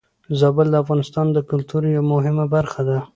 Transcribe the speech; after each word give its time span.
زابل 0.39 0.67
د 0.71 0.75
افغانستان 0.83 1.25
د 1.31 1.37
کلتور 1.49 1.81
يوه 1.95 2.05
مهمه 2.13 2.45
برخه 2.55 2.81
ده. 2.89 2.97